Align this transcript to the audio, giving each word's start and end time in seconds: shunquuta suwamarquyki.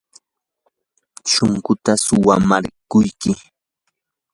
shunquuta 1.31 1.91
suwamarquyki. 2.03 3.31